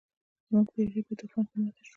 [0.47, 1.89] زموږ بیړۍ په طوفان کې ماته شوه.